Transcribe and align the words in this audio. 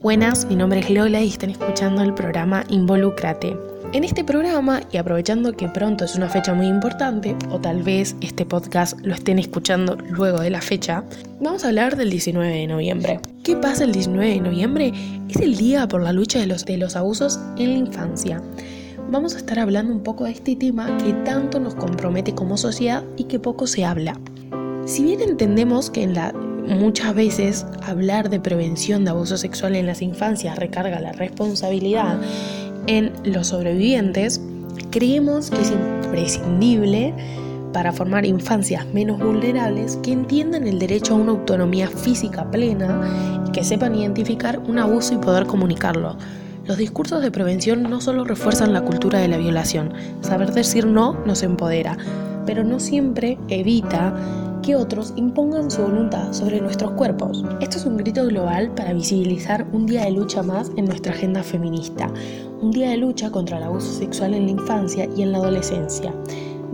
Buenas, 0.00 0.46
mi 0.46 0.54
nombre 0.54 0.78
es 0.78 0.90
Lola 0.90 1.22
y 1.22 1.28
están 1.28 1.50
escuchando 1.50 2.02
el 2.02 2.14
programa 2.14 2.64
Involucrate. 2.68 3.56
En 3.92 4.04
este 4.04 4.22
programa, 4.22 4.80
y 4.92 4.96
aprovechando 4.96 5.52
que 5.54 5.68
pronto 5.68 6.04
es 6.04 6.14
una 6.14 6.28
fecha 6.28 6.54
muy 6.54 6.68
importante, 6.68 7.34
o 7.50 7.58
tal 7.58 7.82
vez 7.82 8.14
este 8.20 8.46
podcast 8.46 8.96
lo 9.04 9.12
estén 9.12 9.40
escuchando 9.40 9.96
luego 9.96 10.38
de 10.38 10.50
la 10.50 10.60
fecha, 10.60 11.02
vamos 11.40 11.64
a 11.64 11.68
hablar 11.68 11.96
del 11.96 12.10
19 12.10 12.48
de 12.48 12.66
noviembre. 12.68 13.20
¿Qué 13.42 13.56
pasa 13.56 13.82
el 13.82 13.90
19 13.90 14.34
de 14.34 14.40
noviembre? 14.40 14.92
Es 15.28 15.38
el 15.38 15.56
día 15.56 15.88
por 15.88 16.00
la 16.00 16.12
lucha 16.12 16.38
de 16.38 16.46
los, 16.46 16.64
de 16.64 16.76
los 16.76 16.94
abusos 16.94 17.40
en 17.56 17.72
la 17.72 17.78
infancia. 17.78 18.40
Vamos 19.10 19.34
a 19.34 19.38
estar 19.38 19.58
hablando 19.58 19.92
un 19.92 20.04
poco 20.04 20.26
de 20.26 20.30
este 20.30 20.54
tema 20.54 20.96
que 20.98 21.12
tanto 21.12 21.58
nos 21.58 21.74
compromete 21.74 22.36
como 22.36 22.56
sociedad 22.56 23.02
y 23.16 23.24
que 23.24 23.40
poco 23.40 23.66
se 23.66 23.84
habla. 23.84 24.16
Si 24.86 25.02
bien 25.02 25.20
entendemos 25.22 25.90
que 25.90 26.04
en 26.04 26.14
la 26.14 26.32
muchas 26.68 27.14
veces 27.14 27.66
hablar 27.82 28.30
de 28.30 28.40
prevención 28.40 29.04
de 29.04 29.10
abuso 29.10 29.36
sexual 29.36 29.74
en 29.74 29.86
las 29.86 30.02
infancias 30.02 30.58
recarga 30.58 31.00
la 31.00 31.12
responsabilidad 31.12 32.18
en 32.86 33.12
los 33.24 33.48
sobrevivientes, 33.48 34.40
creemos 34.90 35.50
que 35.50 35.60
es 35.60 35.72
imprescindible 35.72 37.14
para 37.72 37.92
formar 37.92 38.24
infancias 38.24 38.86
menos 38.86 39.18
vulnerables 39.18 39.98
que 40.02 40.12
entiendan 40.12 40.66
el 40.66 40.78
derecho 40.78 41.14
a 41.14 41.18
una 41.18 41.32
autonomía 41.32 41.88
física 41.88 42.50
plena 42.50 43.44
y 43.46 43.52
que 43.52 43.64
sepan 43.64 43.94
identificar 43.94 44.58
un 44.58 44.78
abuso 44.78 45.14
y 45.14 45.18
poder 45.18 45.46
comunicarlo. 45.46 46.16
Los 46.64 46.76
discursos 46.76 47.22
de 47.22 47.30
prevención 47.30 47.82
no 47.82 48.00
solo 48.00 48.24
refuerzan 48.24 48.72
la 48.72 48.82
cultura 48.82 49.18
de 49.18 49.28
la 49.28 49.38
violación, 49.38 49.92
saber 50.20 50.52
decir 50.52 50.86
no 50.86 51.14
nos 51.24 51.42
empodera, 51.42 51.96
pero 52.46 52.64
no 52.64 52.80
siempre 52.80 53.38
evita 53.48 54.14
que 54.68 54.76
otros 54.76 55.14
impongan 55.16 55.70
su 55.70 55.80
voluntad 55.80 56.30
sobre 56.34 56.60
nuestros 56.60 56.90
cuerpos. 56.90 57.42
Esto 57.62 57.78
es 57.78 57.86
un 57.86 57.96
grito 57.96 58.26
global 58.26 58.70
para 58.74 58.92
visibilizar 58.92 59.66
un 59.72 59.86
día 59.86 60.04
de 60.04 60.10
lucha 60.10 60.42
más 60.42 60.70
en 60.76 60.84
nuestra 60.84 61.14
agenda 61.14 61.42
feminista, 61.42 62.12
un 62.60 62.72
día 62.72 62.90
de 62.90 62.98
lucha 62.98 63.30
contra 63.30 63.56
el 63.56 63.62
abuso 63.62 63.90
sexual 63.90 64.34
en 64.34 64.44
la 64.44 64.50
infancia 64.50 65.08
y 65.16 65.22
en 65.22 65.32
la 65.32 65.38
adolescencia. 65.38 66.12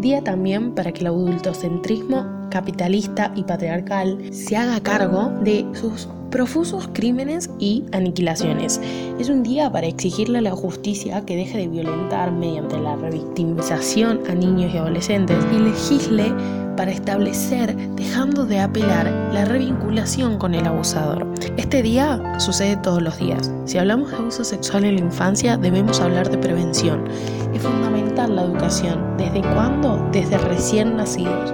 Día 0.00 0.24
también 0.24 0.74
para 0.74 0.90
que 0.90 1.02
el 1.02 1.06
adultocentrismo 1.06 2.33
capitalista 2.54 3.32
y 3.34 3.42
patriarcal 3.42 4.32
se 4.32 4.56
haga 4.56 4.78
cargo 4.78 5.32
de 5.42 5.66
sus 5.72 6.08
profusos 6.30 6.88
crímenes 6.92 7.50
y 7.58 7.82
aniquilaciones. 7.90 8.80
Es 9.18 9.28
un 9.28 9.42
día 9.42 9.72
para 9.72 9.88
exigirle 9.88 10.38
a 10.38 10.42
la 10.42 10.52
justicia 10.52 11.24
que 11.26 11.34
deje 11.34 11.58
de 11.58 11.66
violentar 11.66 12.30
mediante 12.30 12.78
la 12.78 12.94
revictimización 12.94 14.20
a 14.30 14.34
niños 14.36 14.72
y 14.72 14.78
adolescentes 14.78 15.36
y 15.52 15.58
legisle 15.58 16.32
para 16.76 16.92
establecer, 16.92 17.76
dejando 17.96 18.46
de 18.46 18.60
apelar, 18.60 19.06
la 19.32 19.44
revinculación 19.44 20.38
con 20.38 20.54
el 20.54 20.64
abusador. 20.64 21.26
Este 21.56 21.82
día 21.82 22.38
sucede 22.38 22.76
todos 22.76 23.02
los 23.02 23.18
días. 23.18 23.50
Si 23.64 23.78
hablamos 23.78 24.12
de 24.12 24.16
abuso 24.16 24.44
sexual 24.44 24.84
en 24.84 24.94
la 24.94 25.00
infancia, 25.00 25.56
debemos 25.56 25.98
hablar 26.00 26.30
de 26.30 26.38
prevención. 26.38 27.04
Es 27.52 27.62
fundamental 27.62 28.36
la 28.36 28.42
educación. 28.42 29.16
¿Desde 29.18 29.40
cuándo? 29.40 30.08
Desde 30.12 30.38
recién 30.38 30.96
nacidos 30.96 31.52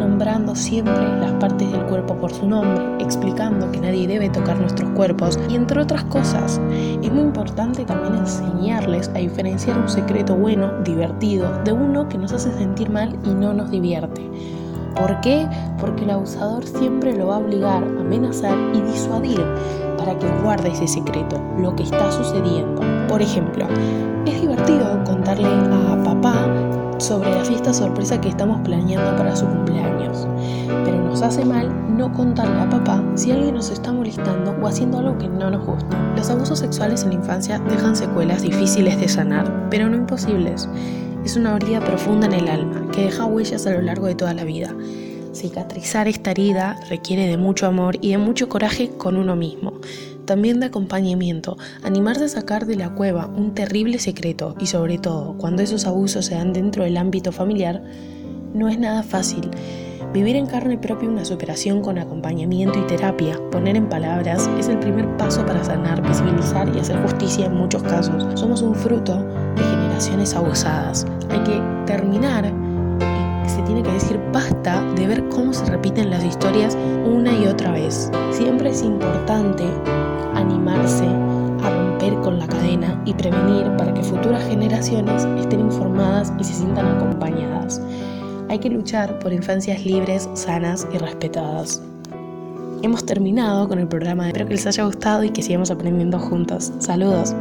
nombrando 0.00 0.56
siempre 0.56 1.06
las 1.20 1.32
partes 1.32 1.70
del 1.70 1.82
cuerpo 1.84 2.16
por 2.16 2.32
su 2.32 2.48
nombre, 2.48 2.82
explicando 2.98 3.70
que 3.70 3.80
nadie 3.80 4.08
debe 4.08 4.30
tocar 4.30 4.58
nuestros 4.58 4.90
cuerpos 4.90 5.38
y 5.48 5.54
entre 5.54 5.80
otras 5.80 6.04
cosas. 6.04 6.60
Es 7.02 7.12
muy 7.12 7.22
importante 7.22 7.84
también 7.84 8.16
enseñarles 8.16 9.08
a 9.10 9.18
diferenciar 9.18 9.78
un 9.78 9.88
secreto 9.88 10.34
bueno, 10.34 10.72
divertido, 10.82 11.46
de 11.64 11.72
uno 11.72 12.08
que 12.08 12.18
nos 12.18 12.32
hace 12.32 12.50
sentir 12.52 12.90
mal 12.90 13.16
y 13.24 13.28
no 13.28 13.52
nos 13.52 13.70
divierte. 13.70 14.28
¿Por 14.96 15.20
qué? 15.20 15.46
Porque 15.78 16.04
el 16.04 16.10
abusador 16.10 16.66
siempre 16.66 17.16
lo 17.16 17.28
va 17.28 17.36
a 17.36 17.38
obligar, 17.38 17.84
amenazar 17.84 18.56
y 18.74 18.80
disuadir 18.80 19.40
para 19.98 20.18
que 20.18 20.26
guarde 20.42 20.70
ese 20.70 20.88
secreto, 20.88 21.40
lo 21.58 21.76
que 21.76 21.82
está 21.82 22.10
sucediendo. 22.10 22.80
Por 23.06 23.20
ejemplo, 23.20 23.66
es 24.26 24.40
divertido 24.40 24.79
sobre 27.10 27.34
la 27.34 27.44
fiesta 27.44 27.74
sorpresa 27.74 28.20
que 28.20 28.28
estamos 28.28 28.60
planeando 28.60 29.16
para 29.16 29.34
su 29.34 29.44
cumpleaños. 29.44 30.28
Pero 30.84 31.02
nos 31.02 31.22
hace 31.22 31.44
mal 31.44 31.68
no 31.98 32.12
contarle 32.12 32.60
a 32.60 32.70
papá 32.70 33.02
si 33.16 33.32
alguien 33.32 33.56
nos 33.56 33.68
está 33.68 33.92
molestando 33.92 34.52
o 34.62 34.68
haciendo 34.68 34.98
algo 34.98 35.18
que 35.18 35.26
no 35.26 35.50
nos 35.50 35.66
gusta. 35.66 36.12
Los 36.14 36.30
abusos 36.30 36.60
sexuales 36.60 37.02
en 37.02 37.08
la 37.08 37.14
infancia 37.16 37.58
dejan 37.68 37.96
secuelas 37.96 38.42
difíciles 38.42 39.00
de 39.00 39.08
sanar, 39.08 39.68
pero 39.70 39.88
no 39.88 39.96
imposibles. 39.96 40.68
Es 41.24 41.34
una 41.34 41.56
herida 41.56 41.80
profunda 41.80 42.28
en 42.28 42.34
el 42.34 42.48
alma 42.48 42.86
que 42.92 43.06
deja 43.06 43.24
huellas 43.24 43.66
a 43.66 43.72
lo 43.72 43.82
largo 43.82 44.06
de 44.06 44.14
toda 44.14 44.32
la 44.32 44.44
vida. 44.44 44.72
Cicatrizar 45.32 46.06
esta 46.06 46.30
herida 46.30 46.78
requiere 46.90 47.26
de 47.26 47.38
mucho 47.38 47.66
amor 47.66 47.98
y 48.00 48.10
de 48.12 48.18
mucho 48.18 48.48
coraje 48.48 48.90
con 48.90 49.16
uno 49.16 49.34
mismo 49.34 49.72
también 50.30 50.60
de 50.60 50.66
acompañamiento, 50.66 51.58
animarse 51.82 52.22
a 52.22 52.28
sacar 52.28 52.64
de 52.64 52.76
la 52.76 52.90
cueva 52.90 53.26
un 53.26 53.52
terrible 53.52 53.98
secreto 53.98 54.54
y 54.60 54.66
sobre 54.66 54.96
todo 54.96 55.34
cuando 55.36 55.60
esos 55.60 55.86
abusos 55.86 56.26
se 56.26 56.36
dan 56.36 56.52
dentro 56.52 56.84
del 56.84 56.98
ámbito 56.98 57.32
familiar, 57.32 57.82
no 58.54 58.68
es 58.68 58.78
nada 58.78 59.02
fácil. 59.02 59.50
Vivir 60.12 60.36
en 60.36 60.46
carne 60.46 60.78
propia 60.78 61.08
una 61.08 61.24
superación 61.24 61.82
con 61.82 61.98
acompañamiento 61.98 62.78
y 62.78 62.86
terapia, 62.86 63.40
poner 63.50 63.74
en 63.74 63.88
palabras, 63.88 64.48
es 64.56 64.68
el 64.68 64.78
primer 64.78 65.16
paso 65.16 65.44
para 65.44 65.64
sanar, 65.64 66.00
visibilizar 66.00 66.70
y 66.76 66.78
hacer 66.78 67.02
justicia 67.02 67.46
en 67.46 67.56
muchos 67.56 67.82
casos. 67.82 68.24
Somos 68.38 68.62
un 68.62 68.76
fruto 68.76 69.20
de 69.56 69.62
generaciones 69.64 70.32
abusadas. 70.36 71.08
Hay 71.30 71.40
que 71.40 71.60
terminar 71.86 72.54
se 73.50 73.62
tiene 73.62 73.82
que 73.82 73.92
decir 73.92 74.20
basta 74.32 74.82
de 74.94 75.06
ver 75.06 75.28
cómo 75.28 75.52
se 75.52 75.64
repiten 75.66 76.10
las 76.10 76.24
historias 76.24 76.76
una 77.04 77.32
y 77.32 77.46
otra 77.46 77.72
vez. 77.72 78.10
Siempre 78.30 78.70
es 78.70 78.82
importante 78.82 79.64
animarse 80.34 81.04
a 81.04 81.70
romper 81.70 82.14
con 82.20 82.38
la 82.38 82.46
cadena 82.46 83.00
y 83.04 83.14
prevenir 83.14 83.70
para 83.76 83.92
que 83.92 84.02
futuras 84.02 84.44
generaciones 84.48 85.26
estén 85.38 85.60
informadas 85.60 86.32
y 86.38 86.44
se 86.44 86.54
sientan 86.54 86.86
acompañadas. 86.86 87.80
Hay 88.48 88.58
que 88.58 88.70
luchar 88.70 89.18
por 89.18 89.32
infancias 89.32 89.84
libres, 89.84 90.28
sanas 90.34 90.86
y 90.92 90.98
respetadas. 90.98 91.82
Hemos 92.82 93.04
terminado 93.04 93.68
con 93.68 93.78
el 93.78 93.88
programa. 93.88 94.28
Espero 94.28 94.46
que 94.46 94.54
les 94.54 94.66
haya 94.66 94.84
gustado 94.84 95.22
y 95.22 95.30
que 95.30 95.42
sigamos 95.42 95.70
aprendiendo 95.70 96.18
juntos. 96.18 96.72
Saludos. 96.78 97.34